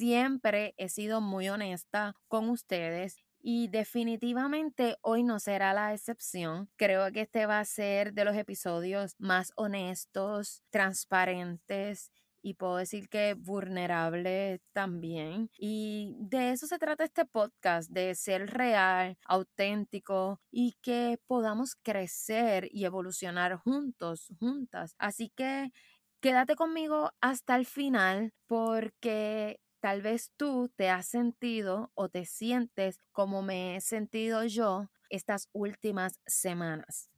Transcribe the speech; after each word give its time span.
Siempre 0.00 0.72
he 0.78 0.88
sido 0.88 1.20
muy 1.20 1.50
honesta 1.50 2.16
con 2.26 2.48
ustedes 2.48 3.18
y 3.38 3.68
definitivamente 3.68 4.96
hoy 5.02 5.22
no 5.22 5.38
será 5.38 5.74
la 5.74 5.92
excepción. 5.92 6.70
Creo 6.76 7.12
que 7.12 7.20
este 7.20 7.44
va 7.44 7.60
a 7.60 7.66
ser 7.66 8.14
de 8.14 8.24
los 8.24 8.34
episodios 8.34 9.14
más 9.18 9.52
honestos, 9.56 10.62
transparentes 10.70 12.12
y 12.40 12.54
puedo 12.54 12.76
decir 12.76 13.10
que 13.10 13.34
vulnerable 13.34 14.62
también. 14.72 15.50
Y 15.58 16.14
de 16.18 16.52
eso 16.52 16.66
se 16.66 16.78
trata 16.78 17.04
este 17.04 17.26
podcast, 17.26 17.90
de 17.90 18.14
ser 18.14 18.46
real, 18.46 19.18
auténtico 19.26 20.40
y 20.50 20.78
que 20.80 21.18
podamos 21.26 21.76
crecer 21.76 22.70
y 22.72 22.86
evolucionar 22.86 23.56
juntos, 23.56 24.28
juntas. 24.38 24.94
Así 24.96 25.28
que 25.36 25.72
quédate 26.20 26.56
conmigo 26.56 27.10
hasta 27.20 27.54
el 27.54 27.66
final 27.66 28.32
porque 28.46 29.60
tal 29.80 30.02
vez 30.02 30.30
tú 30.36 30.70
te 30.76 30.90
has 30.90 31.06
sentido 31.06 31.90
o 31.94 32.08
te 32.08 32.26
sientes 32.26 33.00
como 33.12 33.42
me 33.42 33.76
he 33.76 33.80
sentido 33.80 34.44
yo 34.44 34.90
estas 35.08 35.48
últimas 35.52 36.20
semanas. 36.26 37.10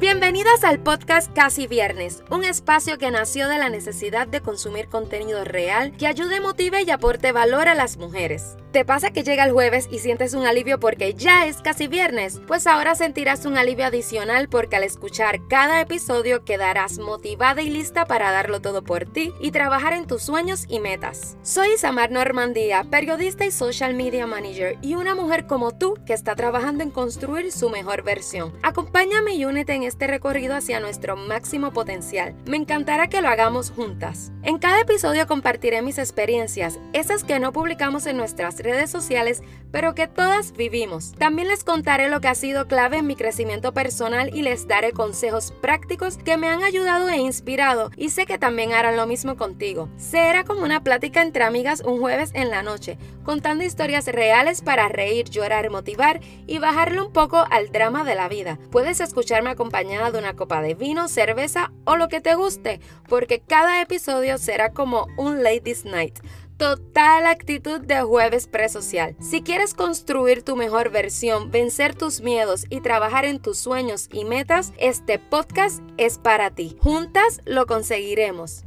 Bienvenidas 0.00 0.64
al 0.64 0.82
podcast 0.82 1.30
Casi 1.34 1.66
Viernes, 1.66 2.24
un 2.30 2.42
espacio 2.42 2.96
que 2.96 3.10
nació 3.10 3.48
de 3.48 3.58
la 3.58 3.68
necesidad 3.68 4.26
de 4.26 4.40
consumir 4.40 4.88
contenido 4.88 5.44
real 5.44 5.94
que 5.96 6.06
ayude, 6.06 6.40
motive 6.40 6.82
y 6.82 6.90
aporte 6.90 7.32
valor 7.32 7.68
a 7.68 7.74
las 7.74 7.98
mujeres. 7.98 8.56
¿Te 8.72 8.84
pasa 8.84 9.10
que 9.10 9.24
llega 9.24 9.42
el 9.42 9.50
jueves 9.50 9.88
y 9.90 9.98
sientes 9.98 10.32
un 10.32 10.46
alivio 10.46 10.78
porque 10.78 11.14
ya 11.14 11.44
es 11.46 11.56
casi 11.56 11.88
viernes? 11.88 12.40
Pues 12.46 12.68
ahora 12.68 12.94
sentirás 12.94 13.44
un 13.44 13.58
alivio 13.58 13.84
adicional 13.84 14.48
porque 14.48 14.76
al 14.76 14.84
escuchar 14.84 15.40
cada 15.48 15.80
episodio 15.80 16.44
quedarás 16.44 17.00
motivada 17.00 17.62
y 17.62 17.68
lista 17.68 18.04
para 18.04 18.30
darlo 18.30 18.60
todo 18.60 18.84
por 18.84 19.06
ti 19.06 19.32
y 19.40 19.50
trabajar 19.50 19.92
en 19.92 20.06
tus 20.06 20.22
sueños 20.22 20.66
y 20.68 20.78
metas. 20.78 21.36
Soy 21.42 21.72
Isamar 21.72 22.12
Normandía, 22.12 22.86
periodista 22.88 23.44
y 23.44 23.50
social 23.50 23.94
media 23.94 24.28
manager 24.28 24.78
y 24.82 24.94
una 24.94 25.16
mujer 25.16 25.48
como 25.48 25.76
tú 25.76 25.94
que 26.06 26.12
está 26.12 26.36
trabajando 26.36 26.84
en 26.84 26.92
construir 26.92 27.50
su 27.50 27.70
mejor 27.70 28.04
versión. 28.04 28.52
Acompáñame 28.62 29.34
y 29.34 29.46
únete 29.46 29.74
en 29.74 29.82
este 29.82 30.06
recorrido 30.06 30.54
hacia 30.54 30.78
nuestro 30.78 31.16
máximo 31.16 31.72
potencial. 31.72 32.36
Me 32.46 32.56
encantará 32.56 33.08
que 33.08 33.20
lo 33.20 33.30
hagamos 33.30 33.72
juntas. 33.72 34.30
En 34.44 34.58
cada 34.58 34.82
episodio 34.82 35.26
compartiré 35.26 35.82
mis 35.82 35.98
experiencias, 35.98 36.78
esas 36.92 37.24
que 37.24 37.40
no 37.40 37.52
publicamos 37.52 38.06
en 38.06 38.16
nuestras 38.16 38.59
redes 38.62 38.90
sociales, 38.90 39.42
pero 39.72 39.94
que 39.94 40.08
todas 40.08 40.52
vivimos. 40.52 41.12
También 41.12 41.48
les 41.48 41.64
contaré 41.64 42.08
lo 42.08 42.20
que 42.20 42.28
ha 42.28 42.34
sido 42.34 42.66
clave 42.66 42.98
en 42.98 43.06
mi 43.06 43.16
crecimiento 43.16 43.72
personal 43.72 44.30
y 44.34 44.42
les 44.42 44.66
daré 44.66 44.92
consejos 44.92 45.52
prácticos 45.60 46.16
que 46.16 46.36
me 46.36 46.48
han 46.48 46.62
ayudado 46.62 47.08
e 47.08 47.18
inspirado 47.18 47.90
y 47.96 48.10
sé 48.10 48.26
que 48.26 48.38
también 48.38 48.72
harán 48.72 48.96
lo 48.96 49.06
mismo 49.06 49.36
contigo. 49.36 49.88
Será 49.96 50.44
como 50.44 50.62
una 50.62 50.82
plática 50.82 51.22
entre 51.22 51.44
amigas 51.44 51.82
un 51.84 52.00
jueves 52.00 52.30
en 52.34 52.50
la 52.50 52.62
noche, 52.62 52.98
contando 53.24 53.64
historias 53.64 54.06
reales 54.06 54.62
para 54.62 54.88
reír, 54.88 55.28
llorar, 55.28 55.70
motivar 55.70 56.20
y 56.46 56.58
bajarle 56.58 57.02
un 57.02 57.12
poco 57.12 57.44
al 57.50 57.70
drama 57.70 58.04
de 58.04 58.14
la 58.14 58.28
vida. 58.28 58.58
Puedes 58.70 59.00
escucharme 59.00 59.50
acompañada 59.50 60.10
de 60.10 60.18
una 60.18 60.34
copa 60.34 60.62
de 60.62 60.74
vino, 60.74 61.08
cerveza 61.08 61.72
o 61.84 61.96
lo 61.96 62.08
que 62.08 62.20
te 62.20 62.34
guste, 62.34 62.80
porque 63.08 63.40
cada 63.40 63.80
episodio 63.80 64.38
será 64.38 64.72
como 64.72 65.06
un 65.16 65.42
Ladies 65.42 65.84
Night 65.84 66.18
total 66.60 67.26
actitud 67.26 67.80
de 67.80 68.02
jueves 68.02 68.46
presocial. 68.46 69.16
Si 69.18 69.40
quieres 69.40 69.72
construir 69.72 70.42
tu 70.42 70.56
mejor 70.56 70.90
versión, 70.90 71.50
vencer 71.50 71.94
tus 71.94 72.20
miedos 72.20 72.66
y 72.68 72.82
trabajar 72.82 73.24
en 73.24 73.40
tus 73.40 73.56
sueños 73.56 74.10
y 74.12 74.26
metas, 74.26 74.74
este 74.78 75.18
podcast 75.18 75.82
es 75.96 76.18
para 76.18 76.50
ti. 76.50 76.76
Juntas 76.78 77.40
lo 77.46 77.64
conseguiremos. 77.64 78.64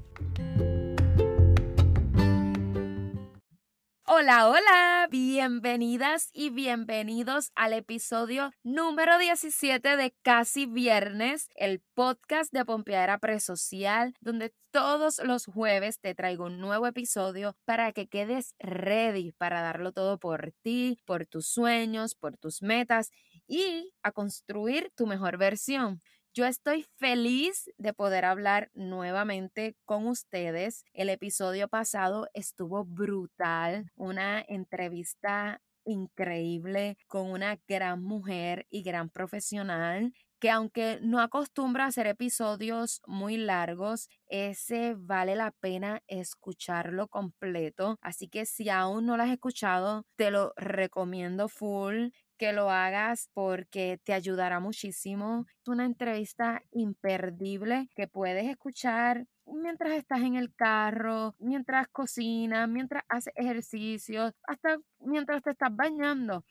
Hola, 4.15 4.47
hola, 4.47 5.07
bienvenidas 5.09 6.29
y 6.33 6.51
bienvenidos 6.51 7.51
al 7.55 7.73
episodio 7.73 8.51
número 8.61 9.17
17 9.17 9.97
de 9.97 10.13
Casi 10.21 10.67
Viernes, 10.67 11.49
el 11.55 11.81
podcast 11.95 12.53
de 12.53 12.63
Pompeadera 12.63 13.17
Presocial, 13.17 14.13
donde 14.21 14.53
todos 14.69 15.19
los 15.23 15.47
jueves 15.47 15.99
te 15.99 16.13
traigo 16.13 16.45
un 16.45 16.59
nuevo 16.59 16.85
episodio 16.85 17.57
para 17.65 17.91
que 17.91 18.07
quedes 18.07 18.53
ready 18.59 19.31
para 19.31 19.61
darlo 19.61 19.93
todo 19.93 20.19
por 20.19 20.53
ti, 20.61 20.99
por 21.05 21.25
tus 21.25 21.47
sueños, 21.47 22.13
por 22.13 22.37
tus 22.37 22.61
metas 22.61 23.09
y 23.47 23.95
a 24.03 24.11
construir 24.11 24.91
tu 24.95 25.07
mejor 25.07 25.37
versión. 25.37 26.03
Yo 26.35 26.45
estoy 26.47 26.87
feliz 26.97 27.69
de 27.77 27.93
poder 27.93 28.25
hablar 28.25 28.71
nuevamente 28.73 29.75
con 29.85 30.07
ustedes. 30.07 30.83
El 30.93 31.09
episodio 31.09 31.67
pasado 31.67 32.27
estuvo 32.33 32.85
brutal, 32.85 33.91
una 33.95 34.43
entrevista 34.47 35.61
increíble 35.85 36.97
con 37.07 37.29
una 37.29 37.59
gran 37.67 38.01
mujer 38.01 38.65
y 38.71 38.81
gran 38.81 39.09
profesional 39.11 40.13
que 40.39 40.49
aunque 40.49 40.99
no 41.01 41.21
acostumbra 41.21 41.85
a 41.85 41.87
hacer 41.87 42.05
episodios 42.07 43.01
muy 43.05 43.37
largos, 43.37 44.09
ese 44.27 44.93
vale 44.97 45.35
la 45.35 45.51
pena 45.51 46.01
escucharlo 46.07 47.07
completo. 47.07 47.97
Así 48.01 48.27
que 48.27 48.45
si 48.45 48.69
aún 48.69 49.05
no 49.05 49.15
lo 49.15 49.23
has 49.23 49.29
escuchado, 49.29 50.05
te 50.17 50.31
lo 50.31 50.51
recomiendo 50.57 51.47
full 51.47 52.09
que 52.37 52.53
lo 52.53 52.69
hagas 52.69 53.29
porque 53.33 53.99
te 54.03 54.13
ayudará 54.13 54.59
muchísimo. 54.59 55.45
Es 55.61 55.67
una 55.67 55.85
entrevista 55.85 56.61
imperdible 56.71 57.89
que 57.95 58.07
puedes 58.07 58.45
escuchar 58.45 59.25
mientras 59.45 59.93
estás 59.93 60.21
en 60.21 60.35
el 60.35 60.53
carro, 60.55 61.35
mientras 61.39 61.87
cocinas, 61.89 62.67
mientras 62.69 63.03
haces 63.09 63.33
ejercicios, 63.35 64.33
hasta 64.43 64.77
mientras 64.99 65.41
te 65.43 65.51
estás 65.51 65.75
bañando. 65.75 66.43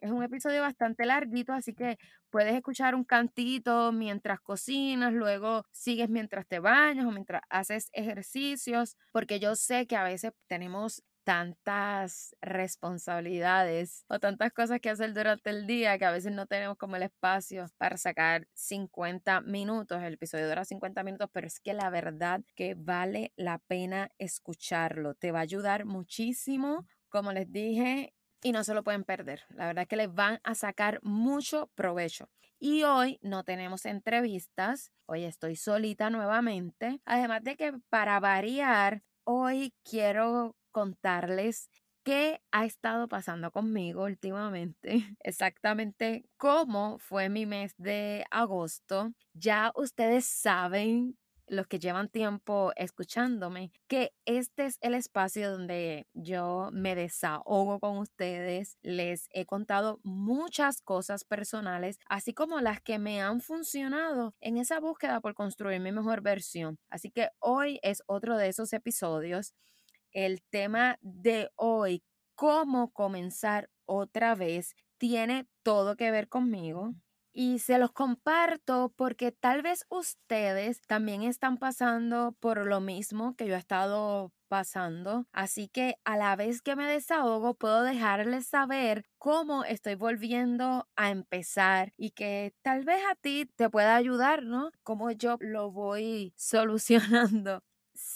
Es 0.00 0.10
un 0.10 0.22
episodio 0.22 0.62
bastante 0.62 1.04
larguito, 1.04 1.52
así 1.52 1.74
que 1.74 1.98
puedes 2.30 2.54
escuchar 2.54 2.94
un 2.94 3.04
cantito 3.04 3.92
mientras 3.92 4.40
cocinas, 4.40 5.12
luego 5.12 5.64
sigues 5.72 6.08
mientras 6.08 6.46
te 6.46 6.58
bañas 6.58 7.04
o 7.06 7.10
mientras 7.10 7.42
haces 7.50 7.90
ejercicios, 7.92 8.96
porque 9.12 9.40
yo 9.40 9.56
sé 9.56 9.86
que 9.86 9.96
a 9.96 10.04
veces 10.04 10.32
tenemos 10.46 11.02
tantas 11.24 12.34
responsabilidades 12.40 14.04
o 14.08 14.18
tantas 14.18 14.52
cosas 14.52 14.80
que 14.80 14.90
hacer 14.90 15.12
durante 15.14 15.50
el 15.50 15.66
día 15.66 15.98
que 15.98 16.04
a 16.04 16.10
veces 16.10 16.32
no 16.32 16.46
tenemos 16.46 16.76
como 16.76 16.96
el 16.96 17.02
espacio 17.02 17.66
para 17.78 17.96
sacar 17.96 18.46
50 18.54 19.40
minutos. 19.42 20.02
El 20.02 20.14
episodio 20.14 20.48
dura 20.48 20.64
50 20.64 21.02
minutos, 21.02 21.28
pero 21.32 21.46
es 21.46 21.60
que 21.60 21.74
la 21.74 21.90
verdad 21.90 22.42
que 22.54 22.74
vale 22.74 23.32
la 23.36 23.58
pena 23.58 24.10
escucharlo. 24.18 25.14
Te 25.14 25.32
va 25.32 25.40
a 25.40 25.42
ayudar 25.42 25.84
muchísimo. 25.84 26.86
Como 27.08 27.32
les 27.32 27.50
dije, 27.50 28.14
y 28.42 28.52
no 28.52 28.64
se 28.64 28.74
lo 28.74 28.82
pueden 28.82 29.04
perder. 29.04 29.42
La 29.50 29.66
verdad 29.66 29.86
que 29.86 29.96
les 29.96 30.12
van 30.12 30.40
a 30.44 30.54
sacar 30.54 31.00
mucho 31.02 31.70
provecho. 31.74 32.28
Y 32.58 32.82
hoy 32.82 33.18
no 33.22 33.42
tenemos 33.44 33.86
entrevistas, 33.86 34.92
hoy 35.06 35.24
estoy 35.24 35.56
solita 35.56 36.10
nuevamente. 36.10 37.00
Además 37.06 37.42
de 37.42 37.56
que 37.56 37.72
para 37.88 38.20
variar, 38.20 39.02
hoy 39.24 39.74
quiero 39.82 40.56
contarles 40.70 41.70
qué 42.04 42.40
ha 42.50 42.64
estado 42.64 43.08
pasando 43.08 43.50
conmigo 43.50 44.04
últimamente, 44.04 45.16
exactamente 45.20 46.24
cómo 46.36 46.98
fue 46.98 47.28
mi 47.28 47.46
mes 47.46 47.74
de 47.76 48.24
agosto. 48.30 49.12
Ya 49.34 49.72
ustedes 49.74 50.26
saben 50.26 51.16
los 51.50 51.66
que 51.66 51.80
llevan 51.80 52.08
tiempo 52.08 52.72
escuchándome, 52.76 53.72
que 53.88 54.12
este 54.24 54.66
es 54.66 54.78
el 54.80 54.94
espacio 54.94 55.50
donde 55.50 56.06
yo 56.14 56.70
me 56.72 56.94
desahogo 56.94 57.80
con 57.80 57.98
ustedes. 57.98 58.78
Les 58.82 59.28
he 59.32 59.46
contado 59.46 60.00
muchas 60.04 60.80
cosas 60.80 61.24
personales, 61.24 61.98
así 62.08 62.32
como 62.32 62.60
las 62.60 62.80
que 62.80 62.98
me 62.98 63.20
han 63.20 63.40
funcionado 63.40 64.34
en 64.40 64.58
esa 64.58 64.78
búsqueda 64.80 65.20
por 65.20 65.34
construir 65.34 65.80
mi 65.80 65.92
mejor 65.92 66.22
versión. 66.22 66.78
Así 66.88 67.10
que 67.10 67.30
hoy 67.40 67.80
es 67.82 68.02
otro 68.06 68.36
de 68.36 68.48
esos 68.48 68.72
episodios 68.72 69.54
el 70.12 70.42
tema 70.50 70.98
de 71.02 71.50
hoy, 71.56 72.02
cómo 72.34 72.92
comenzar 72.92 73.70
otra 73.86 74.34
vez, 74.34 74.74
tiene 74.98 75.46
todo 75.62 75.96
que 75.96 76.10
ver 76.10 76.28
conmigo. 76.28 76.94
Y 77.32 77.60
se 77.60 77.78
los 77.78 77.92
comparto 77.92 78.92
porque 78.96 79.30
tal 79.32 79.62
vez 79.62 79.86
ustedes 79.88 80.80
también 80.82 81.22
están 81.22 81.58
pasando 81.58 82.36
por 82.40 82.66
lo 82.66 82.80
mismo 82.80 83.36
que 83.36 83.46
yo 83.46 83.54
he 83.54 83.58
estado 83.58 84.32
pasando. 84.48 85.26
Así 85.32 85.68
que 85.68 85.94
a 86.04 86.16
la 86.16 86.34
vez 86.34 86.60
que 86.60 86.74
me 86.74 86.86
desahogo, 86.86 87.54
puedo 87.54 87.82
dejarles 87.84 88.46
saber 88.48 89.04
cómo 89.18 89.64
estoy 89.64 89.94
volviendo 89.94 90.88
a 90.96 91.10
empezar 91.10 91.92
y 91.96 92.10
que 92.10 92.52
tal 92.62 92.84
vez 92.84 93.00
a 93.10 93.14
ti 93.14 93.46
te 93.56 93.70
pueda 93.70 93.94
ayudar, 93.94 94.42
¿no? 94.42 94.70
Cómo 94.82 95.12
yo 95.12 95.36
lo 95.40 95.70
voy 95.70 96.34
solucionando 96.36 97.62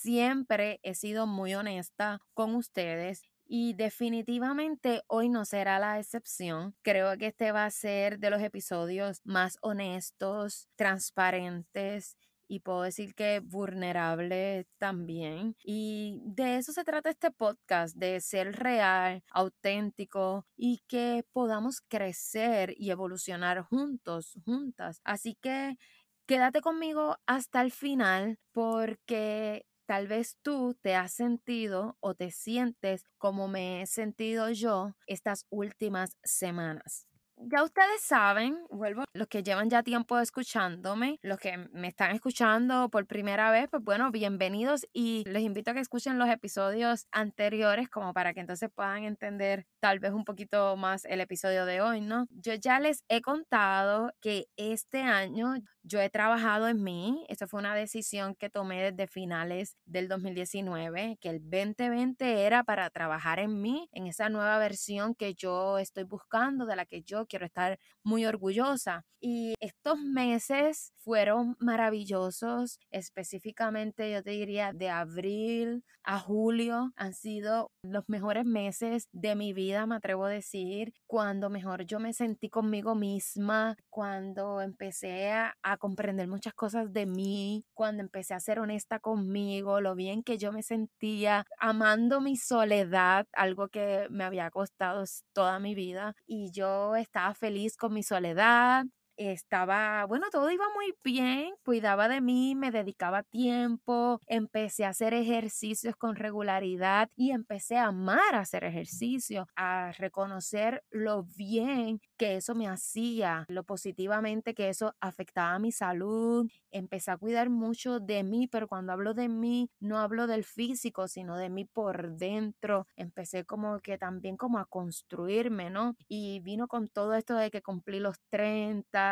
siempre 0.04 0.80
he 0.82 0.94
sido 0.94 1.26
muy 1.26 1.54
honesta 1.54 2.20
con 2.34 2.54
ustedes 2.54 3.22
y 3.46 3.72
definitivamente 3.72 5.02
hoy 5.06 5.30
no 5.30 5.46
será 5.46 5.78
la 5.78 5.98
excepción. 5.98 6.74
Creo 6.82 7.16
que 7.16 7.28
este 7.28 7.52
va 7.52 7.64
a 7.64 7.70
ser 7.70 8.18
de 8.18 8.28
los 8.28 8.42
episodios 8.42 9.22
más 9.24 9.56
honestos, 9.62 10.68
transparentes 10.76 12.18
y 12.46 12.60
puedo 12.60 12.82
decir 12.82 13.14
que 13.14 13.40
vulnerable 13.40 14.66
también. 14.76 15.56
Y 15.64 16.20
de 16.26 16.58
eso 16.58 16.72
se 16.74 16.84
trata 16.84 17.08
este 17.08 17.30
podcast, 17.30 17.96
de 17.96 18.20
ser 18.20 18.52
real, 18.56 19.22
auténtico 19.30 20.46
y 20.54 20.82
que 20.86 21.24
podamos 21.32 21.80
crecer 21.80 22.74
y 22.76 22.90
evolucionar 22.90 23.62
juntos, 23.62 24.38
juntas. 24.44 25.00
Así 25.02 25.34
que 25.40 25.78
quédate 26.26 26.60
conmigo 26.60 27.16
hasta 27.26 27.62
el 27.62 27.72
final 27.72 28.38
porque 28.52 29.64
tal 29.86 30.08
vez 30.08 30.36
tú 30.42 30.74
te 30.82 30.94
has 30.94 31.12
sentido 31.12 31.96
o 32.00 32.14
te 32.14 32.30
sientes 32.30 33.04
como 33.18 33.48
me 33.48 33.82
he 33.82 33.86
sentido 33.86 34.50
yo 34.50 34.94
estas 35.06 35.46
últimas 35.50 36.16
semanas 36.24 37.06
ya 37.50 37.62
ustedes 37.62 38.00
saben, 38.02 38.58
vuelvo, 38.70 39.04
los 39.12 39.28
que 39.28 39.42
llevan 39.42 39.68
ya 39.70 39.82
tiempo 39.82 40.18
escuchándome, 40.18 41.18
los 41.22 41.38
que 41.38 41.56
me 41.72 41.88
están 41.88 42.12
escuchando 42.12 42.88
por 42.88 43.06
primera 43.06 43.50
vez, 43.50 43.68
pues 43.70 43.82
bueno, 43.82 44.10
bienvenidos 44.10 44.86
y 44.92 45.24
les 45.26 45.42
invito 45.42 45.70
a 45.70 45.74
que 45.74 45.80
escuchen 45.80 46.18
los 46.18 46.28
episodios 46.28 47.06
anteriores 47.12 47.88
como 47.88 48.12
para 48.14 48.32
que 48.34 48.40
entonces 48.40 48.70
puedan 48.74 49.04
entender 49.04 49.66
tal 49.80 49.98
vez 49.98 50.12
un 50.12 50.24
poquito 50.24 50.76
más 50.76 51.04
el 51.04 51.20
episodio 51.20 51.66
de 51.66 51.80
hoy, 51.80 52.00
¿no? 52.00 52.26
Yo 52.30 52.54
ya 52.54 52.80
les 52.80 53.04
he 53.08 53.20
contado 53.20 54.12
que 54.20 54.46
este 54.56 55.02
año 55.02 55.54
yo 55.86 56.00
he 56.00 56.08
trabajado 56.08 56.66
en 56.68 56.82
mí, 56.82 57.26
esa 57.28 57.46
fue 57.46 57.60
una 57.60 57.74
decisión 57.74 58.34
que 58.34 58.48
tomé 58.48 58.90
desde 58.90 59.06
finales 59.06 59.76
del 59.84 60.08
2019, 60.08 61.18
que 61.20 61.28
el 61.28 61.40
2020 61.40 62.46
era 62.46 62.64
para 62.64 62.88
trabajar 62.88 63.38
en 63.38 63.60
mí, 63.60 63.90
en 63.92 64.06
esa 64.06 64.30
nueva 64.30 64.58
versión 64.58 65.14
que 65.14 65.34
yo 65.34 65.78
estoy 65.78 66.04
buscando, 66.04 66.64
de 66.64 66.76
la 66.76 66.86
que 66.86 67.02
yo 67.02 67.26
quiero 67.26 67.33
estar 67.42 67.78
muy 68.04 68.26
orgullosa. 68.26 69.04
Y 69.20 69.54
estos 69.60 69.98
meses 69.98 70.92
fueron 70.98 71.56
maravillosos, 71.58 72.78
específicamente 72.90 74.12
yo 74.12 74.22
te 74.22 74.32
diría 74.32 74.72
de 74.72 74.90
abril 74.90 75.82
a 76.04 76.18
julio 76.20 76.92
han 76.96 77.14
sido 77.14 77.70
los 77.82 78.04
mejores 78.08 78.44
meses 78.44 79.08
de 79.12 79.34
mi 79.34 79.54
vida, 79.54 79.86
me 79.86 79.96
atrevo 79.96 80.26
a 80.26 80.30
decir, 80.30 80.92
cuando 81.06 81.48
mejor 81.48 81.86
yo 81.86 81.98
me 81.98 82.12
sentí 82.12 82.50
conmigo 82.50 82.94
misma, 82.94 83.76
cuando 83.88 84.60
empecé 84.60 85.32
a, 85.32 85.54
a 85.62 85.78
comprender 85.78 86.28
muchas 86.28 86.52
cosas 86.52 86.92
de 86.92 87.06
mí, 87.06 87.64
cuando 87.72 88.02
empecé 88.02 88.34
a 88.34 88.40
ser 88.40 88.58
honesta 88.58 88.98
conmigo, 88.98 89.80
lo 89.80 89.94
bien 89.94 90.22
que 90.22 90.36
yo 90.36 90.52
me 90.52 90.62
sentía 90.62 91.46
amando 91.58 92.20
mi 92.20 92.36
soledad, 92.36 93.26
algo 93.32 93.68
que 93.68 94.06
me 94.10 94.24
había 94.24 94.50
costado 94.50 95.04
toda 95.32 95.58
mi 95.58 95.74
vida 95.74 96.14
y 96.26 96.50
yo 96.52 96.96
estaba 96.96 97.23
feliz 97.32 97.76
con 97.76 97.94
mi 97.94 98.02
soledad, 98.02 98.84
estaba, 99.16 100.04
bueno, 100.06 100.26
todo 100.30 100.50
iba 100.50 100.64
muy 100.74 100.94
bien, 101.04 101.54
cuidaba 101.64 102.08
de 102.08 102.20
mí, 102.20 102.54
me 102.54 102.70
dedicaba 102.70 103.22
tiempo, 103.22 104.20
empecé 104.26 104.84
a 104.84 104.90
hacer 104.90 105.14
ejercicios 105.14 105.96
con 105.96 106.16
regularidad 106.16 107.10
y 107.16 107.30
empecé 107.30 107.76
a 107.76 107.86
amar 107.86 108.34
hacer 108.34 108.64
ejercicio, 108.64 109.46
a 109.56 109.92
reconocer 109.92 110.82
lo 110.90 111.24
bien 111.24 112.00
que 112.16 112.36
eso 112.36 112.54
me 112.54 112.68
hacía, 112.68 113.44
lo 113.48 113.64
positivamente 113.64 114.54
que 114.54 114.68
eso 114.68 114.94
afectaba 115.00 115.54
a 115.54 115.58
mi 115.58 115.72
salud. 115.72 116.48
Empecé 116.70 117.10
a 117.10 117.16
cuidar 117.16 117.50
mucho 117.50 118.00
de 118.00 118.22
mí, 118.24 118.48
pero 118.48 118.68
cuando 118.68 118.92
hablo 118.92 119.14
de 119.14 119.28
mí, 119.28 119.70
no 119.80 119.98
hablo 119.98 120.26
del 120.26 120.44
físico, 120.44 121.08
sino 121.08 121.36
de 121.36 121.50
mí 121.50 121.64
por 121.64 122.16
dentro. 122.16 122.86
Empecé 122.96 123.44
como 123.44 123.80
que 123.80 123.98
también 123.98 124.36
como 124.36 124.58
a 124.58 124.66
construirme, 124.66 125.70
¿no? 125.70 125.96
Y 126.08 126.40
vino 126.40 126.68
con 126.68 126.88
todo 126.88 127.14
esto 127.14 127.34
de 127.36 127.50
que 127.50 127.62
cumplí 127.62 128.00
los 128.00 128.16
30 128.30 129.03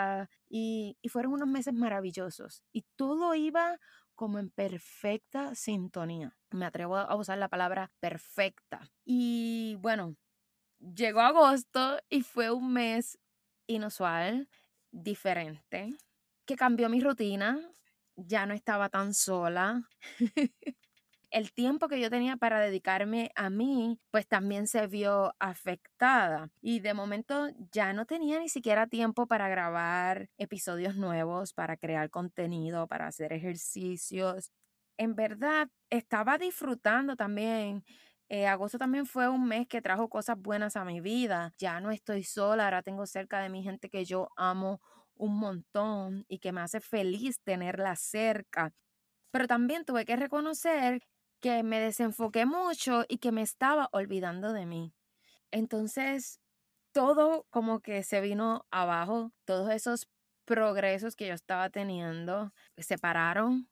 y, 0.49 0.97
fueron 1.09 1.33
unos 1.33 1.49
meses 1.49 1.75
maravillosos 1.75 2.63
y 2.73 2.85
todo 2.97 3.35
iba 3.35 3.79
como 4.15 4.39
en 4.39 4.51
perfecta 4.51 5.55
sintonía. 5.55 6.37
Me 6.51 6.67
atrevo 6.67 6.97
a 6.97 7.15
usar 7.17 7.39
la 7.39 7.49
palabra 7.49 7.91
perfecta. 8.01 8.81
Y 9.05 9.77
bueno, 9.81 10.17
llegó 10.79 11.21
agosto 11.21 11.99
y 12.09 12.23
fue 12.23 12.51
un 12.51 12.73
mes 12.73 13.19
inusual, 13.67 14.49
diferente, 14.91 15.89
que 16.47 16.57
cambió 16.57 16.89
mi 16.89 17.01
rutina. 17.01 17.59
Ya 18.17 18.47
no 18.47 18.55
estaba 18.55 18.89
tan 18.91 19.15
sola. 19.15 19.89
el 21.33 21.53
tiempo 21.53 21.89
que 21.89 22.01
yo 22.01 22.11
tenía 22.11 22.37
para 22.37 22.61
dedicarme 22.61 23.31
a 23.37 23.51
mí, 23.51 23.99
pues 24.11 24.27
también 24.29 24.67
se 24.67 24.87
vio 24.87 25.35
afectada. 25.41 26.51
Y 26.61 26.81
de 26.81 26.95
momento 26.95 27.49
ya 27.73 27.93
no 27.93 28.07
tenía 28.07 28.39
ni 28.41 28.49
siquiera 28.49 28.87
tiempo 28.87 29.27
para 29.27 29.49
grabar 29.49 30.29
episodios 30.39 30.97
nuevos, 30.97 31.53
para 31.55 31.77
crear 31.77 32.11
contenido, 32.11 32.87
para 32.87 33.07
hacer 33.09 33.33
ejercicios. 33.33 34.51
En 34.99 35.15
verdad, 35.17 35.69
estaba 35.91 36.39
disfrutando 36.39 37.17
también 37.17 37.85
eh, 38.29 38.47
agosto 38.47 38.79
también 38.79 39.05
fue 39.05 39.29
un 39.29 39.47
mes 39.47 39.69
que 39.69 39.83
trajo 39.83 40.09
cosas 40.09 40.39
buenas 40.41 40.77
a 40.77 40.85
mi 40.87 41.01
vida. 41.03 41.53
Ya 41.59 41.81
no 41.81 41.91
estoy 41.91 42.25
sola, 42.25 42.65
ahora 42.65 42.83
tengo 42.83 43.05
cerca 43.07 43.41
de 43.41 43.51
mi 43.51 43.63
gente 43.63 43.91
que 43.91 44.07
yo 44.07 44.31
amo 44.37 44.81
un 45.15 45.39
montón 45.39 46.25
y 46.29 46.39
que 46.39 46.51
me 46.53 46.63
hace 46.63 46.81
feliz 46.81 47.41
tenerla 47.45 47.95
cerca. 47.97 48.73
Pero 49.33 49.47
también 49.49 49.85
tuve 49.85 50.05
que 50.07 50.17
reconocer 50.17 51.03
que 51.43 51.63
me 51.65 51.81
desenfoqué 51.81 52.47
mucho 52.47 53.05
y 53.09 53.19
que 53.19 53.33
me 53.33 53.43
estaba 53.43 53.91
olvidando 53.93 54.53
de 54.55 54.65
mí. 54.65 54.95
Entonces, 55.51 56.41
todo 56.93 57.47
como 57.51 57.81
que 57.81 58.05
se 58.05 58.21
vino 58.21 58.67
abajo, 58.71 59.33
todos 59.45 59.71
esos 59.71 60.09
progresos 60.47 61.17
que 61.17 61.27
yo 61.27 61.35
estaba 61.35 61.69
teniendo 61.69 62.55
se 62.79 62.97
pararon. 62.97 63.69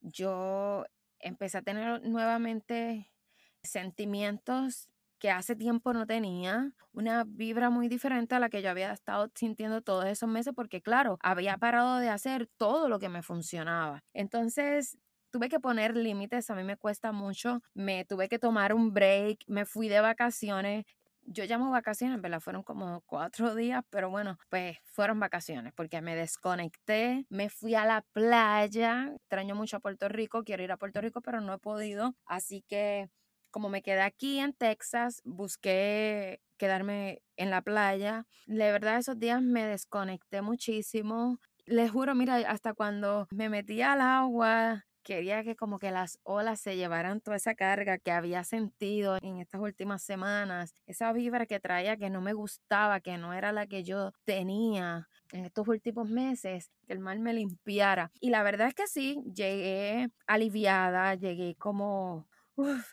Yo 0.00 0.84
empecé 1.18 1.58
a 1.58 1.62
tener 1.62 2.02
nuevamente 2.02 3.10
sentimientos 3.62 4.88
que 5.18 5.30
hace 5.30 5.56
tiempo 5.56 5.94
no 5.94 6.06
tenía, 6.06 6.72
una 6.92 7.24
vibra 7.24 7.70
muy 7.70 7.88
diferente 7.88 8.34
a 8.34 8.38
la 8.38 8.50
que 8.50 8.60
yo 8.60 8.68
había 8.68 8.92
estado 8.92 9.30
sintiendo 9.34 9.80
todos 9.80 10.04
esos 10.04 10.28
meses 10.28 10.52
porque 10.54 10.82
claro, 10.82 11.16
había 11.22 11.56
parado 11.56 11.98
de 11.98 12.10
hacer 12.10 12.48
todo 12.58 12.90
lo 12.90 12.98
que 12.98 13.08
me 13.08 13.22
funcionaba. 13.22 14.04
Entonces 14.12 14.98
tuve 15.34 15.48
que 15.48 15.58
poner 15.58 15.96
límites, 15.96 16.48
a 16.48 16.54
mí 16.54 16.62
me 16.62 16.76
cuesta 16.76 17.10
mucho, 17.10 17.60
me 17.74 18.04
tuve 18.04 18.28
que 18.28 18.38
tomar 18.38 18.72
un 18.72 18.94
break, 18.94 19.40
me 19.48 19.64
fui 19.64 19.88
de 19.88 20.00
vacaciones. 20.00 20.84
Yo 21.22 21.44
llamo 21.44 21.72
vacaciones, 21.72 22.20
¿verdad? 22.20 22.38
Fueron 22.38 22.62
como 22.62 23.00
cuatro 23.04 23.56
días, 23.56 23.82
pero 23.90 24.10
bueno, 24.10 24.38
pues 24.48 24.78
fueron 24.84 25.18
vacaciones 25.18 25.72
porque 25.74 26.00
me 26.02 26.14
desconecté, 26.14 27.26
me 27.30 27.50
fui 27.50 27.74
a 27.74 27.84
la 27.84 28.02
playa, 28.12 29.10
extraño 29.16 29.56
mucho 29.56 29.78
a 29.78 29.80
Puerto 29.80 30.08
Rico, 30.08 30.44
quiero 30.44 30.62
ir 30.62 30.70
a 30.70 30.76
Puerto 30.76 31.00
Rico, 31.00 31.20
pero 31.20 31.40
no 31.40 31.54
he 31.54 31.58
podido, 31.58 32.14
así 32.26 32.62
que 32.68 33.08
como 33.50 33.68
me 33.68 33.82
quedé 33.82 34.02
aquí 34.02 34.38
en 34.38 34.52
Texas, 34.52 35.20
busqué 35.24 36.40
quedarme 36.58 37.22
en 37.36 37.50
la 37.50 37.62
playa. 37.62 38.24
De 38.46 38.70
verdad 38.70 38.98
esos 38.98 39.18
días 39.18 39.42
me 39.42 39.66
desconecté 39.66 40.42
muchísimo. 40.42 41.40
Les 41.66 41.90
juro, 41.90 42.14
mira, 42.14 42.36
hasta 42.48 42.72
cuando 42.74 43.26
me 43.30 43.48
metí 43.48 43.82
al 43.82 44.00
agua, 44.00 44.84
quería 45.04 45.44
que 45.44 45.54
como 45.54 45.78
que 45.78 45.90
las 45.92 46.18
olas 46.24 46.60
se 46.60 46.76
llevaran 46.76 47.20
toda 47.20 47.36
esa 47.36 47.54
carga 47.54 47.98
que 47.98 48.10
había 48.10 48.42
sentido 48.42 49.18
en 49.22 49.38
estas 49.38 49.60
últimas 49.60 50.02
semanas, 50.02 50.74
esa 50.86 51.12
vibra 51.12 51.46
que 51.46 51.60
traía 51.60 51.96
que 51.96 52.10
no 52.10 52.20
me 52.20 52.32
gustaba, 52.32 53.00
que 53.00 53.18
no 53.18 53.32
era 53.32 53.52
la 53.52 53.66
que 53.66 53.84
yo 53.84 54.12
tenía 54.24 55.08
en 55.32 55.44
estos 55.44 55.68
últimos 55.68 56.08
meses, 56.08 56.70
que 56.86 56.92
el 56.92 56.98
mal 57.00 57.20
me 57.20 57.34
limpiara. 57.34 58.10
Y 58.20 58.30
la 58.30 58.42
verdad 58.42 58.68
es 58.68 58.74
que 58.74 58.86
sí, 58.86 59.22
llegué 59.32 60.08
aliviada, 60.26 61.14
llegué 61.14 61.54
como 61.56 62.26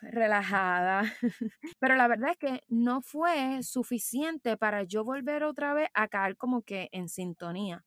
relajada. 0.02 1.02
Pero 1.80 1.96
la 1.96 2.08
verdad 2.08 2.30
es 2.32 2.38
que 2.38 2.60
no 2.68 3.00
fue 3.00 3.62
suficiente 3.62 4.56
para 4.56 4.82
yo 4.82 5.04
volver 5.04 5.44
otra 5.44 5.74
vez 5.74 5.88
a 5.94 6.08
caer 6.08 6.36
como 6.36 6.62
que 6.62 6.88
en 6.92 7.08
sintonía 7.08 7.84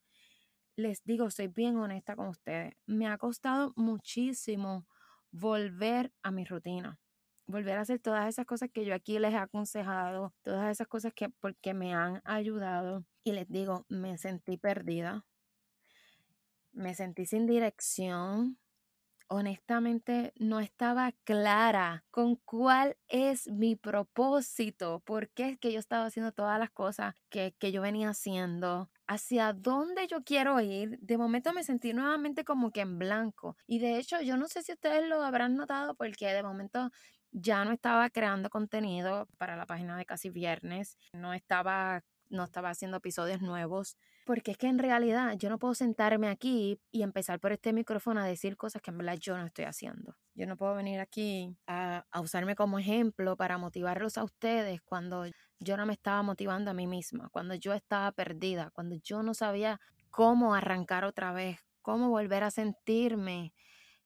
les 0.75 1.03
digo, 1.03 1.29
soy 1.29 1.47
bien 1.47 1.77
honesta 1.77 2.15
con 2.15 2.27
ustedes, 2.27 2.73
me 2.85 3.07
ha 3.07 3.17
costado 3.17 3.73
muchísimo 3.75 4.87
volver 5.31 6.11
a 6.23 6.31
mi 6.31 6.45
rutina, 6.45 6.99
volver 7.47 7.77
a 7.77 7.81
hacer 7.81 7.99
todas 7.99 8.27
esas 8.27 8.45
cosas 8.45 8.69
que 8.71 8.85
yo 8.85 8.93
aquí 8.93 9.19
les 9.19 9.33
he 9.33 9.37
aconsejado, 9.37 10.33
todas 10.41 10.71
esas 10.71 10.87
cosas 10.87 11.13
que 11.13 11.29
porque 11.29 11.73
me 11.73 11.93
han 11.93 12.21
ayudado. 12.25 13.05
Y 13.23 13.31
les 13.31 13.47
digo, 13.49 13.85
me 13.89 14.17
sentí 14.17 14.57
perdida, 14.57 15.25
me 16.71 16.93
sentí 16.93 17.25
sin 17.25 17.47
dirección, 17.47 18.59
honestamente 19.27 20.33
no 20.37 20.59
estaba 20.59 21.11
clara 21.23 22.05
con 22.11 22.35
cuál 22.35 22.97
es 23.07 23.47
mi 23.47 23.75
propósito, 23.75 25.01
por 25.05 25.29
qué 25.29 25.49
es 25.49 25.59
que 25.59 25.71
yo 25.71 25.79
estaba 25.79 26.05
haciendo 26.05 26.31
todas 26.31 26.59
las 26.59 26.71
cosas 26.71 27.15
que, 27.29 27.55
que 27.57 27.71
yo 27.71 27.81
venía 27.81 28.09
haciendo, 28.09 28.89
hacia 29.07 29.53
dónde 29.53 30.07
yo 30.07 30.23
quiero 30.23 30.59
ir. 30.61 30.99
De 30.99 31.17
momento 31.17 31.53
me 31.53 31.63
sentí 31.63 31.93
nuevamente 31.93 32.43
como 32.43 32.71
que 32.71 32.81
en 32.81 32.99
blanco. 32.99 33.57
Y 33.67 33.79
de 33.79 33.97
hecho, 33.97 34.21
yo 34.21 34.37
no 34.37 34.47
sé 34.47 34.63
si 34.63 34.73
ustedes 34.73 35.07
lo 35.07 35.23
habrán 35.23 35.55
notado 35.55 35.95
porque 35.95 36.27
de 36.33 36.43
momento 36.43 36.89
ya 37.31 37.65
no 37.65 37.71
estaba 37.71 38.09
creando 38.09 38.49
contenido 38.49 39.27
para 39.37 39.55
la 39.57 39.65
página 39.65 39.97
de 39.97 40.05
Casi 40.05 40.29
Viernes, 40.29 40.97
no 41.11 41.33
estaba, 41.33 42.03
no 42.29 42.45
estaba 42.45 42.69
haciendo 42.69 42.97
episodios 42.97 43.41
nuevos 43.41 43.97
Porque 44.25 44.51
es 44.51 44.57
que 44.57 44.67
en 44.67 44.79
realidad 44.79 45.35
yo 45.37 45.49
no 45.49 45.59
puedo 45.59 45.75
sentarme 45.75 46.29
aquí 46.29 46.79
y 46.91 47.03
empezar 47.03 47.39
por 47.39 47.51
este 47.51 47.73
micrófono 47.73 48.21
a 48.21 48.25
decir 48.25 48.57
cosas 48.57 48.81
que 48.81 48.91
en 48.91 48.97
verdad 48.97 49.17
yo 49.19 49.37
no 49.37 49.45
estoy 49.45 49.65
haciendo. 49.65 50.15
Yo 50.33 50.47
no 50.47 50.57
puedo 50.57 50.75
venir 50.75 50.99
aquí 50.99 51.55
a, 51.67 52.05
a 52.09 52.21
usarme 52.21 52.55
como 52.55 52.79
ejemplo 52.79 53.35
para 53.37 53.57
motivarlos 53.57 54.17
a 54.17 54.23
ustedes 54.23 54.81
cuando 54.81 55.25
yo 55.59 55.77
no 55.77 55.85
me 55.85 55.93
estaba 55.93 56.21
motivando 56.21 56.71
a 56.71 56.73
mí 56.73 56.87
misma, 56.87 57.29
cuando 57.29 57.55
yo 57.55 57.73
estaba 57.73 58.11
perdida, 58.11 58.71
cuando 58.71 58.95
yo 59.03 59.23
no 59.23 59.33
sabía 59.33 59.79
cómo 60.09 60.53
arrancar 60.55 61.05
otra 61.05 61.31
vez, 61.31 61.59
cómo 61.81 62.09
volver 62.09 62.43
a 62.43 62.51
sentirme 62.51 63.53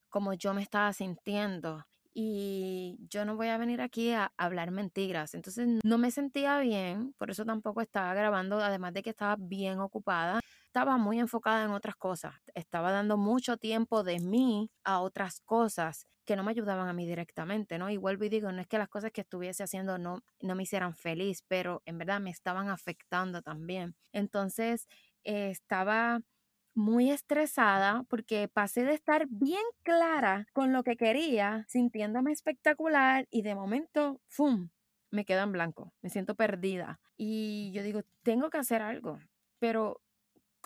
como 0.09 0.33
yo 0.33 0.53
me 0.53 0.61
estaba 0.61 0.91
sintiendo 0.93 1.85
y 2.13 2.97
yo 3.09 3.23
no 3.25 3.35
voy 3.35 3.47
a 3.47 3.57
venir 3.57 3.81
aquí 3.81 4.11
a 4.11 4.33
hablar 4.37 4.71
mentiras. 4.71 5.35
Entonces 5.35 5.67
no 5.83 5.97
me 5.97 6.11
sentía 6.11 6.59
bien, 6.59 7.13
por 7.17 7.29
eso 7.31 7.45
tampoco 7.45 7.81
estaba 7.81 8.13
grabando, 8.13 8.59
además 8.59 8.93
de 8.93 9.03
que 9.03 9.11
estaba 9.11 9.35
bien 9.39 9.79
ocupada, 9.79 10.39
estaba 10.69 10.97
muy 10.97 11.19
enfocada 11.19 11.65
en 11.65 11.71
otras 11.71 11.95
cosas. 11.95 12.35
Estaba 12.53 12.91
dando 12.91 13.17
mucho 13.17 13.57
tiempo 13.57 14.03
de 14.03 14.19
mí 14.19 14.69
a 14.83 15.01
otras 15.01 15.41
cosas 15.41 16.05
que 16.25 16.35
no 16.35 16.43
me 16.43 16.51
ayudaban 16.51 16.87
a 16.87 16.93
mí 16.93 17.07
directamente, 17.07 17.79
¿no? 17.79 17.89
Y 17.89 17.97
vuelvo 17.97 18.25
y 18.25 18.29
digo, 18.29 18.51
no 18.51 18.61
es 18.61 18.67
que 18.67 18.77
las 18.77 18.87
cosas 18.87 19.11
que 19.11 19.21
estuviese 19.21 19.63
haciendo 19.63 19.97
no, 19.97 20.19
no 20.41 20.53
me 20.53 20.61
hicieran 20.61 20.95
feliz, 20.95 21.43
pero 21.47 21.81
en 21.87 21.97
verdad 21.97 22.19
me 22.19 22.29
estaban 22.29 22.69
afectando 22.69 23.41
también. 23.41 23.95
Entonces 24.13 24.87
estaba 25.23 26.21
muy 26.75 27.09
estresada 27.09 28.03
porque 28.07 28.47
pasé 28.47 28.83
de 28.83 28.93
estar 28.93 29.25
bien 29.27 29.63
clara 29.81 30.45
con 30.53 30.71
lo 30.71 30.83
que 30.83 30.97
quería, 30.97 31.65
sintiéndome 31.67 32.31
espectacular 32.31 33.27
y 33.31 33.41
de 33.41 33.55
momento, 33.55 34.21
¡fum! 34.27 34.69
Me 35.09 35.25
quedo 35.25 35.41
en 35.41 35.51
blanco, 35.51 35.93
me 36.03 36.11
siento 36.11 36.35
perdida. 36.35 36.99
Y 37.17 37.71
yo 37.73 37.81
digo, 37.81 38.01
tengo 38.21 38.51
que 38.51 38.59
hacer 38.59 38.83
algo, 38.83 39.17
pero 39.57 39.99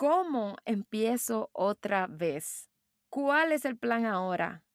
¿cómo 0.03 0.57
empiezo 0.65 1.49
otra 1.53 2.07
vez? 2.07 2.69
¿Cuál 3.09 3.53
es 3.53 3.63
el 3.63 3.77
plan 3.77 4.05
ahora? 4.05 4.65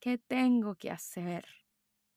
¿Qué 0.00 0.18
tengo 0.18 0.74
que 0.74 0.90
hacer? 0.90 1.46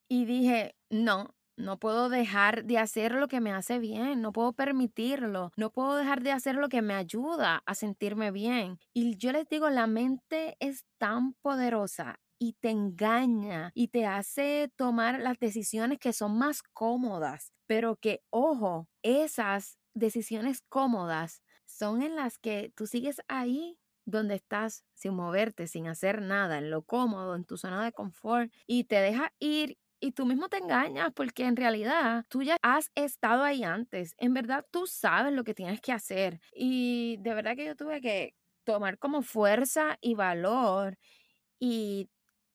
Y 0.09 0.25
dije, 0.25 0.75
no, 0.89 1.35
no 1.57 1.77
puedo 1.77 2.09
dejar 2.09 2.65
de 2.65 2.79
hacer 2.79 3.11
lo 3.11 3.27
que 3.27 3.39
me 3.39 3.51
hace 3.51 3.77
bien, 3.77 4.23
no 4.23 4.31
puedo 4.31 4.53
permitirlo, 4.53 5.51
no 5.57 5.69
puedo 5.69 5.95
dejar 5.95 6.23
de 6.23 6.31
hacer 6.31 6.55
lo 6.55 6.69
que 6.69 6.81
me 6.81 6.95
ayuda 6.95 7.61
a 7.67 7.75
sentirme 7.75 8.31
bien. 8.31 8.79
Y 8.95 9.15
yo 9.17 9.31
les 9.31 9.47
digo, 9.47 9.69
la 9.69 9.85
mente 9.85 10.57
es 10.59 10.85
tan 10.97 11.35
poderosa 11.35 12.19
y 12.39 12.53
te 12.53 12.71
engaña 12.71 13.69
y 13.75 13.89
te 13.89 14.07
hace 14.07 14.71
tomar 14.75 15.19
las 15.19 15.37
decisiones 15.37 15.99
que 15.99 16.13
son 16.13 16.35
más 16.39 16.63
cómodas, 16.63 17.53
pero 17.67 17.95
que, 17.95 18.23
ojo, 18.31 18.87
esas 19.03 19.77
decisiones 19.93 20.61
cómodas 20.67 21.43
son 21.77 22.01
en 22.03 22.15
las 22.15 22.37
que 22.37 22.71
tú 22.75 22.87
sigues 22.87 23.21
ahí 23.27 23.77
donde 24.05 24.35
estás 24.35 24.83
sin 24.93 25.13
moverte, 25.15 25.67
sin 25.67 25.87
hacer 25.87 26.21
nada, 26.21 26.57
en 26.57 26.69
lo 26.69 26.83
cómodo, 26.83 27.35
en 27.35 27.45
tu 27.45 27.57
zona 27.57 27.83
de 27.83 27.91
confort 27.93 28.51
y 28.67 28.83
te 28.85 28.95
deja 28.97 29.33
ir 29.39 29.77
y 29.99 30.11
tú 30.11 30.25
mismo 30.25 30.49
te 30.49 30.57
engañas 30.57 31.11
porque 31.15 31.45
en 31.45 31.55
realidad 31.55 32.25
tú 32.29 32.43
ya 32.43 32.57
has 32.61 32.91
estado 32.93 33.43
ahí 33.43 33.63
antes. 33.63 34.15
En 34.17 34.33
verdad 34.33 34.65
tú 34.69 34.85
sabes 34.85 35.31
lo 35.33 35.45
que 35.45 35.53
tienes 35.53 35.79
que 35.79 35.93
hacer. 35.93 36.41
Y 36.53 37.17
de 37.21 37.33
verdad 37.33 37.55
que 37.55 37.65
yo 37.65 37.75
tuve 37.77 38.01
que 38.01 38.35
tomar 38.65 38.97
como 38.99 39.21
fuerza 39.21 39.97
y 40.01 40.15
valor 40.15 40.97
y 41.59 42.09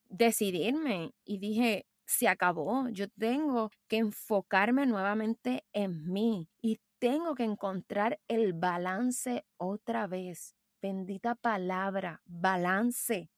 decidirme. 0.09 1.13
Y 1.25 1.39
dije, 1.39 1.87
se 2.07 2.29
acabó. 2.29 2.89
Yo 2.91 3.09
tengo 3.09 3.71
que 3.89 3.99
enfocarme 3.99 4.87
nuevamente 4.87 5.65
en 5.73 6.05
mí 6.13 6.49
y 6.63 6.81
tengo 6.99 7.35
que 7.35 7.45
encontrar 7.45 8.21
el 8.29 8.53
balance 8.53 9.45
otra 9.57 10.07
vez. 10.07 10.55
Bendita 10.81 11.35
palabra, 11.35 12.23
balance. 12.25 13.31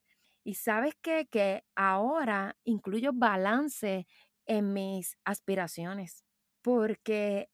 Y 0.44 0.54
sabes? 0.54 0.94
Que 1.02 1.64
ahora 1.74 2.56
incluyo 2.64 3.12
balance 3.12 4.06
en 4.46 4.72
mis 4.72 5.16
aspiraciones, 5.24 6.24
porque 6.62 7.48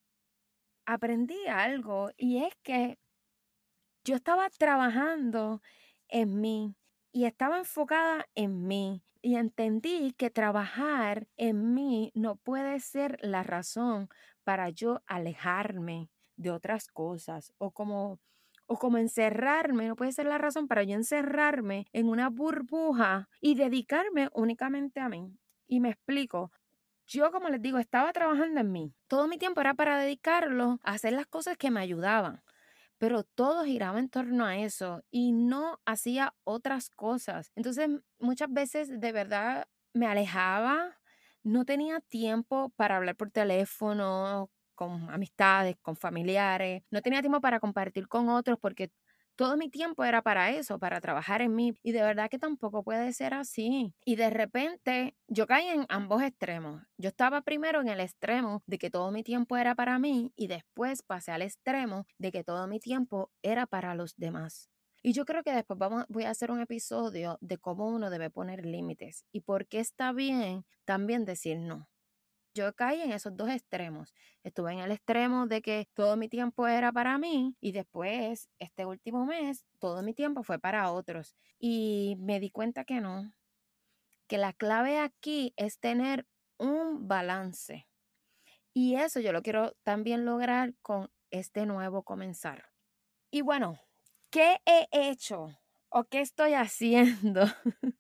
aprendí 0.87 1.47
algo 1.47 2.11
y 2.17 2.45
es 2.45 2.55
que 2.63 2.99
yo 4.05 4.15
estaba 4.15 4.49
trabajando 4.51 5.61
en 6.09 6.41
mí 6.41 6.77
y 7.13 7.25
estaba 7.25 7.59
enfocada 7.59 8.27
en 8.35 8.67
mí 8.67 9.03
y 9.21 9.35
entendí 9.35 10.13
que 10.13 10.31
trabajar 10.31 11.27
en 11.37 11.75
mí 11.75 12.13
no 12.15 12.37
puede 12.37 12.79
ser 12.79 13.19
la 13.21 13.43
razón 13.43 14.09
para 14.47 14.71
yo 14.71 15.03
alejarme 15.07 16.09
de 16.37 16.53
otras 16.53 16.87
cosas 16.87 17.53
o 17.59 17.73
como 17.73 18.21
o 18.69 18.79
como 18.79 18.99
encerrarme, 18.99 19.87
no 19.89 19.97
puede 19.97 20.13
ser 20.13 20.27
la 20.27 20.39
razón 20.39 20.67
para 20.67 20.83
yo 20.83 20.95
encerrarme 20.95 21.87
en 21.93 22.09
una 22.09 22.31
burbuja 22.31 23.29
y 23.41 23.55
dedicarme 23.55 24.29
únicamente 24.33 25.01
a 25.01 25.09
mí. 25.09 25.33
Y 25.69 25.81
me 25.81 25.91
explico. 25.91 26.51
Yo, 27.07 27.31
como 27.31 27.49
les 27.49 27.63
digo, 27.63 27.79
estaba 27.79 28.13
trabajando 28.13 28.61
en 28.61 28.73
mí. 28.73 28.93
Todo 29.07 29.29
mi 29.29 29.39
tiempo 29.39 29.61
era 29.61 29.75
para 29.75 30.01
dedicarlo 30.01 30.81
a 30.83 30.95
hacer 30.95 31.13
las 31.13 31.27
cosas 31.27 31.57
que 31.57 31.71
me 31.71 31.79
ayudaban. 31.79 32.43
Pero 32.99 33.23
todo 33.23 33.65
giraba 33.65 34.01
en 34.01 34.09
torno 34.09 34.45
a 34.45 34.57
eso 34.57 35.05
y 35.13 35.31
no 35.31 35.79
hacía 35.85 36.35
otras 36.43 36.91
cosas. 36.91 37.53
Entonces, 37.55 37.89
muchas 38.19 38.53
veces 38.53 39.01
de 39.01 39.13
verdad 39.13 39.69
me 39.93 40.09
alejaba, 40.09 40.96
no 41.47 41.65
tenía 41.65 42.01
tiempo 42.01 42.71
para 42.77 42.97
hablar 42.97 43.17
por 43.17 43.31
teléfono, 43.31 44.51
con 44.75 45.11
amistades, 45.11 45.77
con 45.81 45.97
familiares. 45.97 46.83
No 46.91 47.03
tenía 47.03 47.21
tiempo 47.23 47.41
para 47.41 47.61
compartir 47.61 48.09
con 48.09 48.29
otros 48.29 48.59
porque 48.61 48.91
todo 49.37 49.57
mi 49.57 49.69
tiempo 49.69 50.05
era 50.05 50.23
para 50.23 50.51
eso, 50.51 50.79
para 50.79 51.01
trabajar 51.01 51.43
en 51.43 51.55
mí. 51.55 51.75
Y 51.83 51.93
de 51.93 52.03
verdad 52.03 52.29
que 52.31 52.39
tampoco 52.39 52.83
puede 52.83 53.13
ser 53.13 53.35
así. 53.35 53.95
Y 54.05 54.17
de 54.17 54.31
repente 54.31 55.15
yo 55.29 55.47
caí 55.47 55.69
en 55.69 55.87
ambos 55.89 56.23
extremos. 56.23 56.83
Yo 56.99 57.09
estaba 57.11 57.43
primero 57.43 57.81
en 57.81 57.89
el 57.89 58.01
extremo 58.01 58.63
de 58.67 58.79
que 58.79 58.91
todo 58.91 59.11
mi 59.13 59.23
tiempo 59.23 59.57
era 59.57 59.75
para 59.75 59.99
mí 59.99 60.33
y 60.37 60.47
después 60.49 61.03
pasé 61.03 61.33
al 61.33 61.43
extremo 61.43 62.07
de 62.19 62.33
que 62.33 62.45
todo 62.45 62.67
mi 62.67 62.81
tiempo 62.81 63.31
era 63.43 63.67
para 63.67 63.95
los 63.95 64.17
demás. 64.17 64.71
Y 65.03 65.13
yo 65.13 65.25
creo 65.25 65.43
que 65.43 65.53
después 65.53 65.79
vamos, 65.79 66.05
voy 66.09 66.25
a 66.25 66.31
hacer 66.31 66.51
un 66.51 66.61
episodio 66.61 67.39
de 67.41 67.59
cómo 67.59 67.89
uno 67.89 68.11
debe 68.11 68.31
poner 68.31 68.67
límites 68.67 69.25
y 69.33 69.41
por 69.41 69.67
qué 69.67 69.81
está 69.81 70.13
bien 70.13 70.65
también 70.85 71.25
decir 71.25 71.59
no 71.59 71.89
yo 72.57 72.75
caí 72.75 73.03
en 73.03 73.13
esos 73.13 73.37
dos 73.37 73.51
extremos. 73.51 74.15
Estuve 74.43 74.73
en 74.73 74.79
el 74.81 74.91
extremo 74.91 75.47
de 75.47 75.61
que 75.61 75.89
todo 75.95 76.17
mi 76.17 76.29
tiempo 76.29 76.67
era 76.67 76.91
para 76.91 77.19
mí 77.19 77.55
y 77.61 77.73
después, 77.73 78.49
este 78.59 78.87
último 78.87 79.27
mes, 79.27 79.67
todo 79.79 80.03
mi 80.03 80.15
tiempo 80.15 80.43
fue 80.43 80.59
para 80.59 80.91
otros. 80.91 81.37
Y 81.59 82.17
me 82.19 82.41
di 82.41 82.51
cuenta 82.51 82.85
que 82.85 83.01
no, 83.01 83.33
que 84.27 84.39
la 84.39 84.55
clave 84.55 84.99
aquí 84.99 85.53
es 85.57 85.79
tener 85.79 86.27
un 86.59 87.07
balance. 87.07 87.87
Y 88.73 88.97
eso 88.97 89.21
yo 89.21 89.33
lo 89.33 89.43
quiero 89.43 89.73
también 89.83 90.25
lograr 90.25 90.75
con 90.81 91.11
este 91.31 91.67
nuevo 91.67 92.03
comenzar. 92.03 92.71
Y 93.31 93.43
bueno, 93.43 93.79
¿qué 94.37 94.61
he 94.67 94.87
hecho 94.93 95.49
o 95.89 96.05
qué 96.05 96.21
estoy 96.21 96.53
haciendo? 96.53 97.47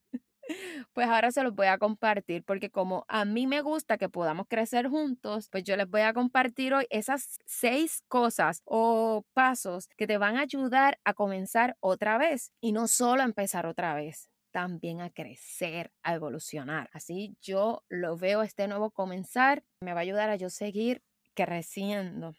Pues 0.92 1.08
ahora 1.08 1.32
se 1.32 1.42
los 1.42 1.56
voy 1.56 1.66
a 1.66 1.76
compartir 1.76 2.44
porque 2.44 2.70
como 2.70 3.04
a 3.08 3.24
mí 3.24 3.48
me 3.48 3.62
gusta 3.62 3.98
que 3.98 4.08
podamos 4.08 4.46
crecer 4.48 4.86
juntos, 4.86 5.48
pues 5.50 5.64
yo 5.64 5.76
les 5.76 5.90
voy 5.90 6.02
a 6.02 6.12
compartir 6.12 6.72
hoy 6.72 6.86
esas 6.88 7.40
seis 7.46 8.04
cosas 8.06 8.62
o 8.64 9.24
pasos 9.32 9.88
que 9.96 10.06
te 10.06 10.18
van 10.18 10.36
a 10.36 10.42
ayudar 10.42 11.00
a 11.02 11.14
comenzar 11.14 11.76
otra 11.80 12.16
vez 12.16 12.52
y 12.60 12.70
no 12.70 12.86
solo 12.86 13.22
a 13.22 13.24
empezar 13.24 13.66
otra 13.66 13.94
vez 13.96 14.30
también 14.52 15.00
a 15.00 15.10
crecer, 15.10 15.90
a 16.04 16.14
evolucionar. 16.14 16.90
Así 16.92 17.36
yo 17.42 17.82
lo 17.88 18.16
veo 18.16 18.42
este 18.42 18.68
nuevo 18.68 18.92
comenzar, 18.92 19.64
me 19.80 19.94
va 19.94 19.98
a 19.98 20.02
ayudar 20.02 20.30
a 20.30 20.36
yo 20.36 20.48
seguir 20.48 21.02
creciendo. 21.34 22.36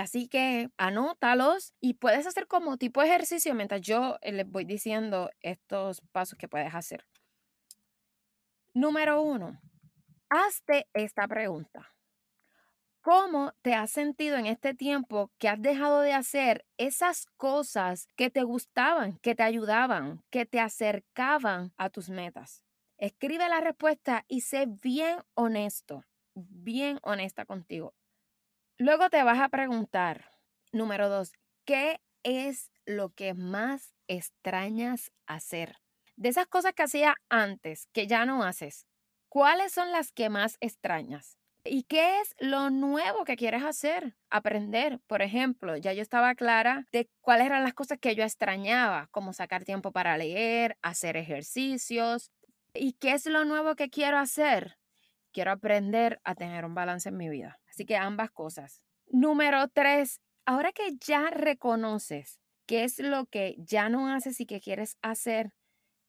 Así 0.00 0.28
que 0.28 0.70
anótalos 0.78 1.74
y 1.80 1.94
puedes 1.94 2.26
hacer 2.26 2.46
como 2.46 2.78
tipo 2.78 3.00
de 3.00 3.08
ejercicio 3.08 3.54
mientras 3.54 3.82
yo 3.82 4.16
eh, 4.22 4.32
les 4.32 4.50
voy 4.50 4.64
diciendo 4.64 5.30
estos 5.40 6.00
pasos 6.12 6.38
que 6.38 6.48
puedes 6.48 6.74
hacer. 6.74 7.06
Número 8.72 9.20
uno, 9.22 9.60
hazte 10.30 10.88
esta 10.94 11.28
pregunta. 11.28 11.92
¿Cómo 13.02 13.52
te 13.62 13.74
has 13.74 13.90
sentido 13.90 14.36
en 14.36 14.46
este 14.46 14.74
tiempo 14.74 15.30
que 15.38 15.48
has 15.48 15.60
dejado 15.60 16.00
de 16.00 16.12
hacer 16.12 16.66
esas 16.76 17.26
cosas 17.36 18.06
que 18.16 18.30
te 18.30 18.42
gustaban, 18.42 19.18
que 19.18 19.34
te 19.34 19.42
ayudaban, 19.42 20.22
que 20.30 20.46
te 20.46 20.60
acercaban 20.60 21.72
a 21.76 21.90
tus 21.90 22.10
metas? 22.10 22.64
Escribe 22.98 23.48
la 23.48 23.60
respuesta 23.60 24.24
y 24.28 24.42
sé 24.42 24.66
bien 24.66 25.18
honesto, 25.34 26.04
bien 26.34 26.98
honesta 27.02 27.44
contigo. 27.46 27.94
Luego 28.80 29.10
te 29.10 29.22
vas 29.22 29.38
a 29.38 29.50
preguntar, 29.50 30.30
número 30.72 31.10
dos, 31.10 31.34
¿qué 31.66 32.00
es 32.22 32.70
lo 32.86 33.10
que 33.10 33.34
más 33.34 33.94
extrañas 34.08 35.12
hacer? 35.26 35.76
De 36.16 36.30
esas 36.30 36.46
cosas 36.46 36.72
que 36.72 36.84
hacía 36.84 37.14
antes, 37.28 37.88
que 37.92 38.06
ya 38.06 38.24
no 38.24 38.42
haces, 38.42 38.86
¿cuáles 39.28 39.72
son 39.72 39.92
las 39.92 40.12
que 40.12 40.30
más 40.30 40.56
extrañas? 40.60 41.36
¿Y 41.62 41.82
qué 41.82 42.20
es 42.20 42.34
lo 42.38 42.70
nuevo 42.70 43.26
que 43.26 43.36
quieres 43.36 43.64
hacer? 43.64 44.16
Aprender. 44.30 44.98
Por 45.06 45.20
ejemplo, 45.20 45.76
ya 45.76 45.92
yo 45.92 46.00
estaba 46.00 46.34
clara 46.34 46.86
de 46.90 47.10
cuáles 47.20 47.48
eran 47.48 47.64
las 47.64 47.74
cosas 47.74 47.98
que 48.00 48.14
yo 48.14 48.24
extrañaba, 48.24 49.08
como 49.10 49.34
sacar 49.34 49.64
tiempo 49.64 49.92
para 49.92 50.16
leer, 50.16 50.78
hacer 50.80 51.18
ejercicios. 51.18 52.30
¿Y 52.72 52.94
qué 52.94 53.12
es 53.12 53.26
lo 53.26 53.44
nuevo 53.44 53.76
que 53.76 53.90
quiero 53.90 54.16
hacer? 54.16 54.79
Quiero 55.32 55.52
aprender 55.52 56.20
a 56.24 56.34
tener 56.34 56.64
un 56.64 56.74
balance 56.74 57.08
en 57.08 57.16
mi 57.16 57.28
vida. 57.28 57.58
Así 57.68 57.84
que 57.84 57.96
ambas 57.96 58.30
cosas. 58.30 58.82
Número 59.06 59.68
tres, 59.68 60.20
ahora 60.44 60.72
que 60.72 60.96
ya 60.98 61.30
reconoces 61.30 62.40
qué 62.66 62.84
es 62.84 62.98
lo 62.98 63.26
que 63.26 63.56
ya 63.58 63.88
no 63.88 64.12
haces 64.12 64.40
y 64.40 64.46
que 64.46 64.60
quieres 64.60 64.96
hacer, 65.02 65.52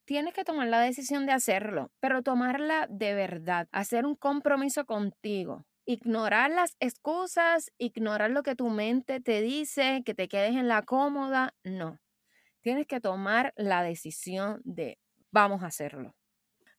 tienes 0.05 0.33
que 0.33 0.43
tomar 0.43 0.67
la 0.67 0.79
decisión 0.79 1.25
de 1.25 1.31
hacerlo, 1.31 1.91
pero 1.99 2.21
tomarla 2.21 2.87
de 2.89 3.13
verdad, 3.13 3.67
hacer 3.71 4.05
un 4.05 4.15
compromiso 4.15 4.85
contigo. 4.85 5.65
Ignorar 5.85 6.51
las 6.51 6.75
excusas, 6.79 7.71
ignorar 7.77 8.29
lo 8.29 8.43
que 8.43 8.55
tu 8.55 8.69
mente 8.69 9.19
te 9.19 9.41
dice, 9.41 10.03
que 10.05 10.13
te 10.13 10.27
quedes 10.27 10.55
en 10.55 10.67
la 10.67 10.83
cómoda, 10.83 11.55
no. 11.63 11.99
Tienes 12.61 12.85
que 12.85 13.01
tomar 13.01 13.53
la 13.55 13.81
decisión 13.81 14.61
de 14.63 14.99
vamos 15.31 15.63
a 15.63 15.67
hacerlo. 15.67 16.13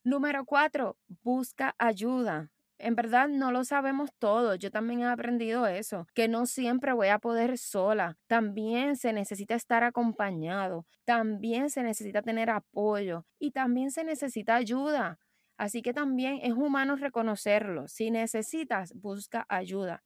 Número 0.03 0.45
cuatro, 0.45 0.97
busca 1.23 1.75
ayuda 1.77 2.53
en 2.83 2.95
verdad 2.95 3.29
no 3.29 3.51
lo 3.51 3.63
sabemos 3.63 4.11
todo. 4.19 4.55
Yo 4.55 4.69
también 4.69 5.01
he 5.01 5.05
aprendido 5.05 5.67
eso, 5.67 6.05
que 6.13 6.27
no 6.27 6.45
siempre 6.45 6.91
voy 6.91 7.07
a 7.07 7.19
poder 7.19 7.57
sola. 7.57 8.17
También 8.27 8.97
se 8.97 9.13
necesita 9.13 9.55
estar 9.55 9.85
acompañado, 9.85 10.85
también 11.05 11.69
se 11.69 11.81
necesita 11.81 12.21
tener 12.21 12.49
apoyo 12.49 13.25
y 13.39 13.51
también 13.51 13.91
se 13.91 14.03
necesita 14.03 14.55
ayuda. 14.55 15.17
Así 15.57 15.81
que 15.81 15.93
también 15.93 16.39
es 16.41 16.53
humano 16.53 16.97
reconocerlo. 16.97 17.87
Si 17.87 18.11
necesitas, 18.11 18.93
busca 18.93 19.45
ayuda. 19.47 20.03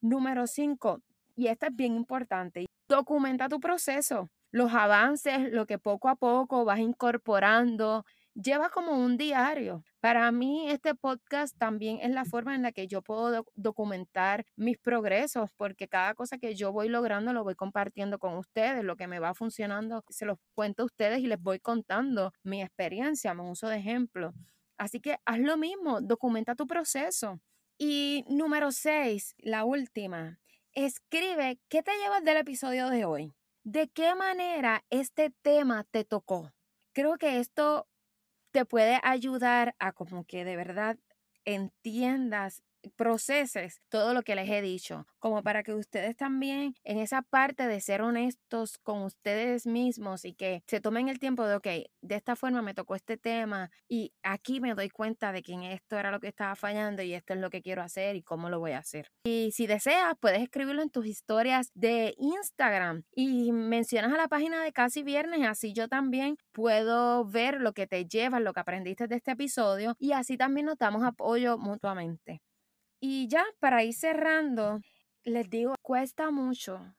Número 0.00 0.46
cinco, 0.46 1.02
y 1.34 1.48
esta 1.48 1.66
es 1.66 1.76
bien 1.76 1.94
importante, 1.94 2.66
documenta 2.88 3.48
tu 3.48 3.60
proceso, 3.60 4.30
los 4.50 4.72
avances, 4.72 5.52
lo 5.52 5.66
que 5.66 5.78
poco 5.78 6.08
a 6.08 6.16
poco 6.16 6.64
vas 6.64 6.78
incorporando, 6.78 8.04
lleva 8.40 8.70
como 8.70 8.92
un 8.92 9.16
diario. 9.16 9.84
Para 10.00 10.30
mí 10.30 10.70
este 10.70 10.94
podcast 10.94 11.56
también 11.58 11.98
es 12.00 12.10
la 12.10 12.24
forma 12.24 12.54
en 12.54 12.62
la 12.62 12.72
que 12.72 12.86
yo 12.86 13.02
puedo 13.02 13.44
documentar 13.56 14.46
mis 14.56 14.78
progresos, 14.78 15.50
porque 15.56 15.88
cada 15.88 16.14
cosa 16.14 16.38
que 16.38 16.54
yo 16.54 16.72
voy 16.72 16.88
logrando 16.88 17.32
lo 17.32 17.42
voy 17.42 17.56
compartiendo 17.56 18.18
con 18.18 18.36
ustedes, 18.36 18.84
lo 18.84 18.96
que 18.96 19.08
me 19.08 19.18
va 19.18 19.34
funcionando 19.34 20.04
se 20.08 20.24
los 20.24 20.38
cuento 20.54 20.82
a 20.82 20.86
ustedes 20.86 21.18
y 21.18 21.26
les 21.26 21.40
voy 21.40 21.58
contando 21.58 22.32
mi 22.42 22.62
experiencia, 22.62 23.34
me 23.34 23.42
uso 23.42 23.68
de 23.68 23.78
ejemplo. 23.78 24.32
Así 24.78 25.00
que 25.00 25.18
haz 25.24 25.40
lo 25.40 25.56
mismo, 25.56 26.00
documenta 26.00 26.54
tu 26.54 26.66
proceso. 26.66 27.40
Y 27.76 28.24
número 28.28 28.70
seis, 28.70 29.34
la 29.38 29.64
última, 29.64 30.38
escribe 30.72 31.58
qué 31.68 31.82
te 31.82 31.96
llevas 31.98 32.22
del 32.22 32.36
episodio 32.36 32.88
de 32.88 33.04
hoy. 33.04 33.34
¿De 33.64 33.88
qué 33.88 34.14
manera 34.14 34.84
este 34.90 35.30
tema 35.42 35.84
te 35.84 36.04
tocó? 36.04 36.52
Creo 36.92 37.18
que 37.18 37.38
esto 37.38 37.87
te 38.52 38.64
puede 38.64 39.00
ayudar 39.02 39.74
a 39.78 39.92
como 39.92 40.24
que 40.24 40.44
de 40.44 40.56
verdad 40.56 40.98
entiendas 41.44 42.62
proceses 42.96 43.80
todo 43.88 44.14
lo 44.14 44.22
que 44.22 44.34
les 44.34 44.48
he 44.48 44.62
dicho, 44.62 45.06
como 45.18 45.42
para 45.42 45.62
que 45.62 45.74
ustedes 45.74 46.16
también 46.16 46.74
en 46.84 46.98
esa 46.98 47.22
parte 47.22 47.66
de 47.66 47.80
ser 47.80 48.02
honestos 48.02 48.78
con 48.78 49.02
ustedes 49.02 49.66
mismos 49.66 50.24
y 50.24 50.34
que 50.34 50.62
se 50.66 50.80
tomen 50.80 51.08
el 51.08 51.18
tiempo 51.18 51.46
de, 51.46 51.56
ok, 51.56 51.66
de 52.00 52.14
esta 52.14 52.36
forma 52.36 52.62
me 52.62 52.74
tocó 52.74 52.94
este 52.94 53.16
tema 53.16 53.70
y 53.88 54.12
aquí 54.22 54.60
me 54.60 54.74
doy 54.74 54.90
cuenta 54.90 55.32
de 55.32 55.42
que 55.42 55.52
en 55.52 55.62
esto 55.62 55.98
era 55.98 56.10
lo 56.10 56.20
que 56.20 56.28
estaba 56.28 56.54
fallando 56.56 57.02
y 57.02 57.14
esto 57.14 57.34
es 57.34 57.40
lo 57.40 57.50
que 57.50 57.62
quiero 57.62 57.82
hacer 57.82 58.16
y 58.16 58.22
cómo 58.22 58.48
lo 58.48 58.58
voy 58.60 58.72
a 58.72 58.78
hacer. 58.78 59.10
Y 59.24 59.50
si 59.52 59.66
deseas, 59.66 60.14
puedes 60.20 60.42
escribirlo 60.42 60.82
en 60.82 60.90
tus 60.90 61.06
historias 61.06 61.70
de 61.74 62.14
Instagram 62.18 63.04
y 63.14 63.52
mencionas 63.52 64.12
a 64.12 64.16
la 64.16 64.28
página 64.28 64.62
de 64.62 64.72
Casi 64.72 65.02
Viernes, 65.02 65.46
así 65.46 65.72
yo 65.72 65.88
también 65.88 66.36
puedo 66.52 67.24
ver 67.24 67.60
lo 67.60 67.72
que 67.72 67.86
te 67.86 68.04
llevas, 68.06 68.42
lo 68.42 68.52
que 68.52 68.60
aprendiste 68.60 69.06
de 69.06 69.16
este 69.16 69.32
episodio 69.32 69.94
y 69.98 70.12
así 70.12 70.36
también 70.36 70.66
nos 70.66 70.78
damos 70.78 71.02
apoyo 71.02 71.58
mutuamente. 71.58 72.40
Y 73.00 73.28
ya 73.28 73.44
para 73.60 73.84
ir 73.84 73.94
cerrando, 73.94 74.80
les 75.22 75.48
digo, 75.48 75.74
cuesta 75.82 76.32
mucho 76.32 76.96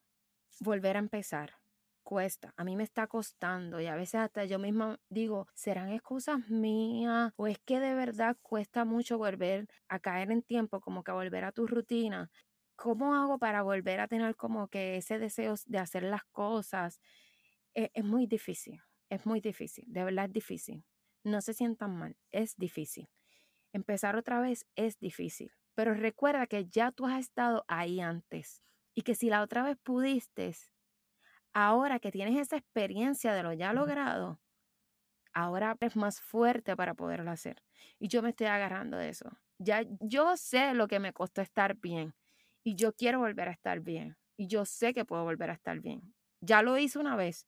volver 0.62 0.96
a 0.96 1.00
empezar. 1.00 1.56
Cuesta, 2.04 2.54
a 2.56 2.64
mí 2.64 2.76
me 2.78 2.84
está 2.84 3.08
costando 3.08 3.82
y 3.82 3.88
a 3.88 3.96
veces 3.96 4.16
hasta 4.16 4.46
yo 4.46 4.60
misma 4.60 4.98
digo, 5.10 5.48
¿serán 5.54 5.90
excusas 5.90 6.50
mías 6.50 7.34
o 7.36 7.48
es 7.48 7.60
que 7.60 7.80
de 7.82 7.94
verdad 7.94 8.38
cuesta 8.42 8.86
mucho 8.86 9.18
volver 9.18 9.68
a 9.90 10.00
caer 10.00 10.32
en 10.32 10.42
tiempo, 10.42 10.80
como 10.80 11.04
que 11.04 11.12
a 11.12 11.16
volver 11.16 11.44
a 11.44 11.52
tu 11.52 11.68
rutina? 11.68 12.32
¿Cómo 12.78 13.14
hago 13.14 13.38
para 13.38 13.62
volver 13.62 14.00
a 14.00 14.08
tener 14.08 14.36
como 14.38 14.70
que 14.70 14.98
ese 14.98 15.20
deseo 15.20 15.56
de 15.66 15.80
hacer 15.80 16.04
las 16.04 16.24
cosas? 16.32 17.02
Es, 17.74 17.90
es 17.94 18.06
muy 18.06 18.26
difícil, 18.26 18.82
es 19.10 19.26
muy 19.26 19.42
difícil, 19.42 19.84
de 19.88 20.06
verdad 20.06 20.26
es 20.26 20.34
difícil. 20.34 20.86
No 21.26 21.42
se 21.42 21.54
sientan 21.54 21.98
mal, 21.98 22.18
es 22.32 22.56
difícil. 22.58 23.10
Empezar 23.74 24.16
otra 24.16 24.40
vez 24.40 24.66
es 24.76 24.98
difícil 25.00 25.52
pero 25.80 25.94
recuerda 25.94 26.46
que 26.46 26.65
ya 26.65 26.92
tú 26.92 27.06
has 27.06 27.22
estado 27.22 27.63
ahí 27.70 28.02
antes 28.02 28.65
y 28.94 29.04
que 29.04 29.15
si 29.15 29.30
la 29.30 29.42
otra 29.42 29.63
vez 29.63 29.78
pudiste, 29.82 30.54
ahora 31.54 32.02
que 32.02 32.12
tienes 32.12 32.38
esa 32.38 32.58
experiencia 32.58 33.32
de 33.32 33.44
lo 33.44 33.54
ya 33.54 33.72
logrado, 33.72 34.42
ahora 35.34 35.78
es 35.80 35.96
más 35.96 36.20
fuerte 36.20 36.76
para 36.76 36.96
poderlo 36.96 37.32
hacer. 37.32 37.63
Y 37.98 38.10
yo 38.10 38.22
me 38.22 38.32
estoy 38.32 38.48
agarrando 38.48 38.98
de 38.98 39.08
eso. 39.08 39.30
Ya 39.58 39.86
yo 40.02 40.36
sé 40.36 40.74
lo 40.74 40.89
que 40.89 41.00
me 41.00 41.13
costó 41.13 41.42
estar 41.42 41.78
bien 41.78 42.13
y 42.62 42.76
yo 42.76 42.92
quiero 42.92 43.20
volver 43.20 43.48
a 43.48 43.54
estar 43.54 43.80
bien 43.80 44.18
y 44.36 44.48
yo 44.48 44.65
sé 44.65 44.94
que 44.94 45.06
puedo 45.06 45.24
volver 45.24 45.50
a 45.50 45.54
estar 45.54 45.80
bien. 45.80 46.13
Ya 46.42 46.62
lo 46.62 46.78
hice 46.78 47.00
una 47.00 47.15
vez. 47.15 47.48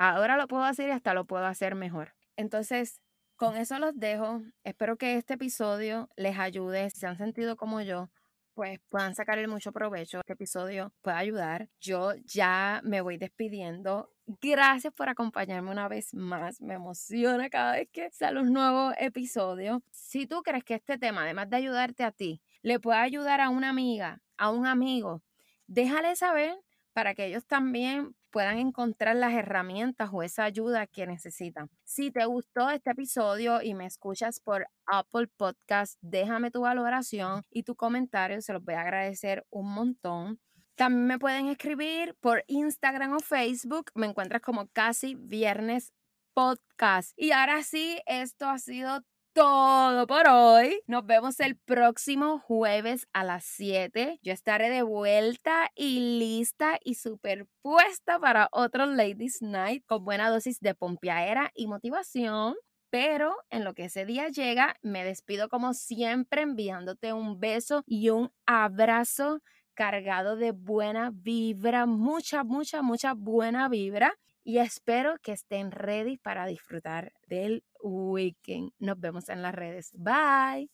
Ahora 0.00 0.36
lo 0.36 0.48
puedo 0.48 0.64
hacer 0.64 0.88
y 0.88 0.90
hasta 0.90 1.14
lo 1.14 1.24
puedo 1.24 1.46
hacer 1.46 1.76
mejor. 1.76 2.16
Entonces, 2.36 3.00
con 3.36 3.56
eso 3.56 3.78
los 3.78 3.98
dejo. 3.98 4.42
Espero 4.62 4.96
que 4.96 5.16
este 5.16 5.34
episodio 5.34 6.08
les 6.16 6.38
ayude. 6.38 6.90
Si 6.90 7.00
se 7.00 7.06
han 7.06 7.18
sentido 7.18 7.56
como 7.56 7.80
yo, 7.80 8.10
pues 8.54 8.78
puedan 8.88 9.14
sacarle 9.14 9.46
mucho 9.48 9.72
provecho. 9.72 10.18
Este 10.20 10.32
episodio 10.34 10.92
puede 11.02 11.16
ayudar. 11.16 11.68
Yo 11.80 12.12
ya 12.24 12.80
me 12.84 13.00
voy 13.00 13.18
despidiendo. 13.18 14.10
Gracias 14.40 14.92
por 14.94 15.08
acompañarme 15.08 15.70
una 15.70 15.88
vez 15.88 16.14
más. 16.14 16.60
Me 16.60 16.74
emociona 16.74 17.50
cada 17.50 17.72
vez 17.72 17.88
que 17.92 18.10
sale 18.10 18.40
un 18.40 18.52
nuevo 18.52 18.92
episodio. 18.98 19.82
Si 19.90 20.26
tú 20.26 20.42
crees 20.42 20.64
que 20.64 20.74
este 20.74 20.98
tema, 20.98 21.22
además 21.22 21.50
de 21.50 21.56
ayudarte 21.56 22.04
a 22.04 22.12
ti, 22.12 22.40
le 22.62 22.80
puede 22.80 22.98
ayudar 22.98 23.40
a 23.40 23.50
una 23.50 23.68
amiga, 23.68 24.22
a 24.38 24.50
un 24.50 24.66
amigo, 24.66 25.22
déjale 25.66 26.16
saber 26.16 26.54
para 26.92 27.14
que 27.14 27.26
ellos 27.26 27.44
también 27.46 28.14
puedan 28.34 28.58
encontrar 28.58 29.14
las 29.14 29.32
herramientas 29.32 30.10
o 30.12 30.24
esa 30.24 30.42
ayuda 30.42 30.88
que 30.88 31.06
necesitan. 31.06 31.70
Si 31.84 32.10
te 32.10 32.24
gustó 32.24 32.68
este 32.68 32.90
episodio 32.90 33.62
y 33.62 33.74
me 33.74 33.86
escuchas 33.86 34.40
por 34.40 34.66
Apple 34.86 35.28
Podcast, 35.36 35.96
déjame 36.00 36.50
tu 36.50 36.62
valoración 36.62 37.44
y 37.48 37.62
tu 37.62 37.76
comentario, 37.76 38.42
se 38.42 38.52
los 38.52 38.64
voy 38.64 38.74
a 38.74 38.80
agradecer 38.80 39.46
un 39.50 39.72
montón. 39.72 40.40
También 40.74 41.06
me 41.06 41.18
pueden 41.20 41.46
escribir 41.46 42.16
por 42.20 42.42
Instagram 42.48 43.12
o 43.12 43.20
Facebook, 43.20 43.92
me 43.94 44.08
encuentras 44.08 44.42
como 44.42 44.66
casi 44.66 45.14
viernes 45.14 45.92
podcast. 46.34 47.12
Y 47.16 47.30
ahora 47.30 47.62
sí, 47.62 48.00
esto 48.04 48.48
ha 48.48 48.58
sido 48.58 49.04
todo 49.34 50.06
por 50.06 50.28
hoy. 50.28 50.80
Nos 50.86 51.04
vemos 51.04 51.40
el 51.40 51.56
próximo 51.56 52.38
jueves 52.38 53.08
a 53.12 53.24
las 53.24 53.44
7. 53.44 54.20
Yo 54.22 54.32
estaré 54.32 54.70
de 54.70 54.82
vuelta 54.82 55.70
y 55.74 56.18
lista 56.20 56.78
y 56.84 56.94
superpuesta 56.94 58.20
para 58.20 58.48
otro 58.52 58.86
Ladies 58.86 59.42
Night 59.42 59.84
con 59.86 60.04
buena 60.04 60.30
dosis 60.30 60.60
de 60.60 60.76
pompeadera 60.76 61.50
y 61.54 61.66
motivación. 61.66 62.54
Pero 62.90 63.34
en 63.50 63.64
lo 63.64 63.74
que 63.74 63.86
ese 63.86 64.06
día 64.06 64.28
llega, 64.28 64.76
me 64.82 65.04
despido 65.04 65.48
como 65.48 65.74
siempre 65.74 66.42
enviándote 66.42 67.12
un 67.12 67.40
beso 67.40 67.82
y 67.86 68.10
un 68.10 68.30
abrazo 68.46 69.40
cargado 69.74 70.36
de 70.36 70.52
buena 70.52 71.10
vibra, 71.12 71.86
mucha, 71.86 72.44
mucha, 72.44 72.82
mucha 72.82 73.14
buena 73.14 73.68
vibra 73.68 74.14
y 74.44 74.58
espero 74.58 75.16
que 75.22 75.32
estén 75.32 75.70
ready 75.72 76.18
para 76.18 76.46
disfrutar 76.46 77.12
del 77.28 77.64
weekend. 77.82 78.72
Nos 78.78 79.00
vemos 79.00 79.28
en 79.28 79.42
las 79.42 79.54
redes. 79.54 79.90
Bye. 79.94 80.73